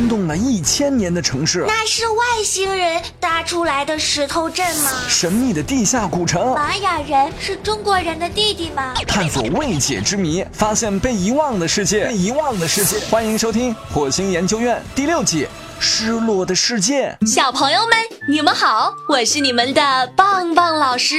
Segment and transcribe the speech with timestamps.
[0.00, 1.62] 惊动了一千年的城市。
[1.68, 4.90] 那是外星人搭出来的石头镇吗？
[5.10, 6.54] 神秘的地下古城。
[6.54, 8.94] 玛雅人是中国人的弟弟吗？
[9.06, 12.06] 探索未解之谜，发现被遗忘的世界。
[12.06, 15.44] 被遗忘的世界，欢迎收听《火星研究院》第六季
[15.78, 17.14] 《失落的世界》。
[17.30, 21.16] 小朋友们，你们好，我是你们的棒棒老师。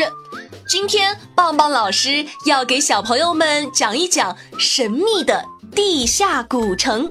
[0.67, 5.45] 今天棒棒老师要给小朋友们讲一讲神秘的
[5.75, 7.07] 地下古城。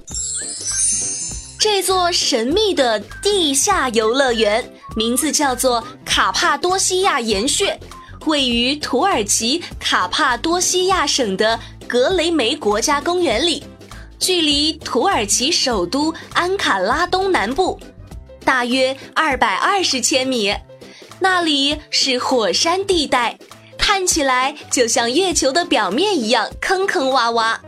[1.61, 4.65] 这座神秘的地下游乐园
[4.97, 7.79] 名字叫做卡帕多西亚岩穴，
[8.25, 13.63] 位于土耳其卡帕多西亚省的格雷梅国家公园里，
[14.19, 17.79] 距离土耳其首都安卡拉东南部
[18.43, 20.55] 大约二百二十千米。
[21.19, 23.39] 那里是火山地带，
[23.77, 27.59] 看起来就像月球的表面一样坑坑洼洼，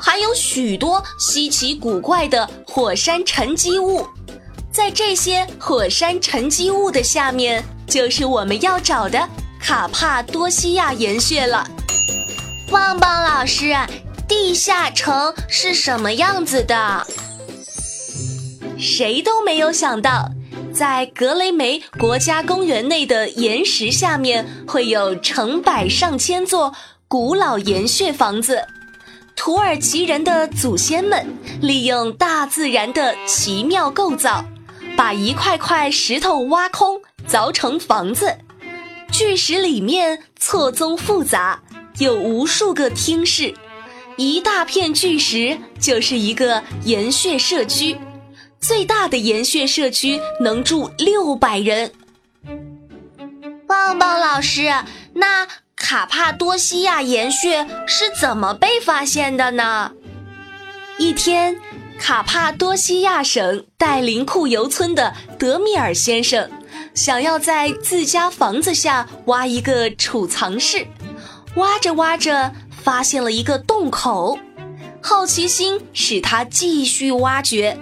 [0.00, 4.06] 还有许多稀奇古怪的火山沉积物。
[4.72, 9.28] 在这些火山沉积物的下面，就是我们要找的
[9.60, 11.66] 卡帕多西亚岩穴了。
[12.70, 13.74] 棒棒老师，
[14.26, 17.06] 地下城是什么样子的？
[18.78, 20.30] 谁都没有想到。
[20.72, 26.72] 在格雷梅国家公园内的岩石下面，会有成百上千座
[27.08, 28.64] 古老岩穴房子。
[29.40, 31.26] 土耳其人的祖先们
[31.62, 34.44] 利用大自然的奇妙构造，
[34.98, 38.36] 把一块块石头挖空，凿成房子。
[39.10, 41.62] 巨石里面错综复杂，
[41.96, 43.54] 有无数个厅室，
[44.18, 47.96] 一大片巨石就是一个岩穴社区。
[48.60, 51.90] 最大的岩穴社区能住六百人。
[53.66, 54.70] 棒棒老师，
[55.14, 55.48] 那
[55.90, 59.90] 卡帕多西亚岩穴是怎么被发现的呢？
[60.98, 61.58] 一天，
[61.98, 66.48] 卡帕多西亚省戴林库尤村的德米尔先生
[66.94, 70.86] 想要在自家房子下挖一个储藏室，
[71.56, 74.38] 挖着挖着发现了一个洞口，
[75.02, 77.76] 好奇心使他继续挖掘。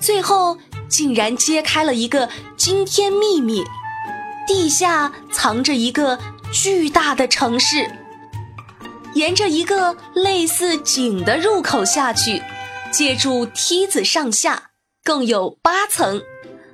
[0.00, 0.56] 最后
[0.88, 3.62] 竟然揭开了一个惊天秘密：
[4.46, 6.18] 地下藏着一个
[6.52, 7.90] 巨大的城市。
[9.14, 12.42] 沿着一个类似井的入口下去，
[12.90, 14.70] 借助梯子上下，
[15.04, 16.22] 共有八层，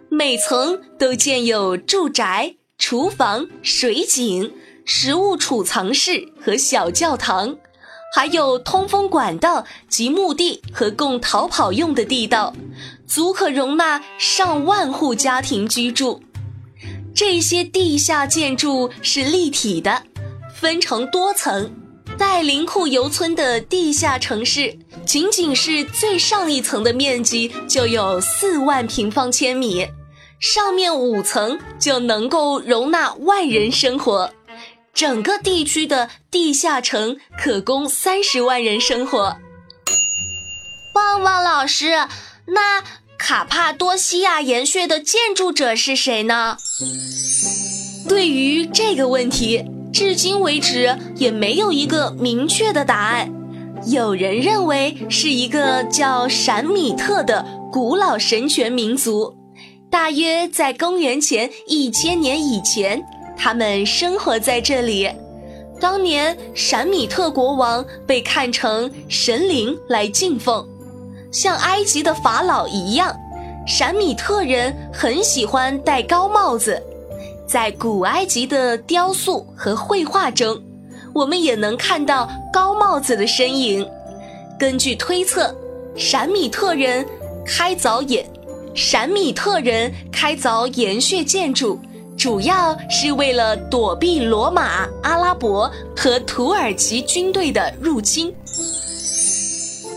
[0.09, 4.53] 每层都建有住宅、厨房、水井、
[4.85, 7.57] 食物储藏室和小教堂，
[8.15, 12.55] 还有通风管道及墓地和供逃跑用的地道。
[13.09, 16.23] 足可容纳上万户家庭居住。
[17.15, 20.03] 这些地下建筑是立体的，
[20.55, 21.71] 分成多层。
[22.19, 29.87] 在林库尤村的地下城市，仅仅是最上一层的面积就有四万平方千米，
[30.41, 34.33] 上面五层就能够容纳万人生活。
[34.95, 39.37] 整个地区的地下城可供三十万人生活。
[40.95, 41.93] 旺旺老师。
[42.51, 42.83] 那
[43.19, 46.57] 卡帕多西亚岩穴的建筑者是谁呢？
[48.09, 49.63] 对于这个问题，
[49.93, 53.31] 至今为止也没有一个明确的答案。
[53.87, 59.37] 有人认为是一个叫闪米特的古老神权民族，
[59.91, 63.03] 大约在公元前一千年以前，
[63.37, 65.11] 他们生活在这里。
[65.81, 70.67] 当年闪米特国王被看成神灵来敬奉。
[71.31, 73.15] 像埃及的法老一样，
[73.67, 76.83] 闪米特人很喜欢戴高帽子。
[77.47, 80.61] 在古埃及的雕塑和绘画中，
[81.15, 83.89] 我们也能看到高帽子的身影。
[84.59, 85.55] 根据推测，
[85.97, 87.07] 闪米特人
[87.47, 88.27] 开凿岩，
[88.75, 91.79] 闪米特人开凿岩穴建筑，
[92.17, 98.35] 主要是为了躲避罗马、阿拉伯和土耳其军队的入侵。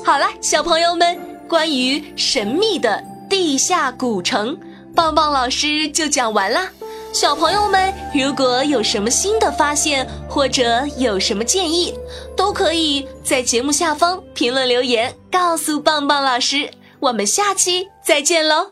[0.03, 1.17] 好了，小朋友们，
[1.47, 4.57] 关于神秘的地下古城，
[4.95, 6.69] 棒棒老师就讲完啦。
[7.13, 11.94] 小朋友们，如果有什么新的发现，或者有什么建议，
[12.36, 16.69] 都可以在节目下方评论留言，告诉棒棒老师。
[17.00, 18.71] 我们下期再见喽！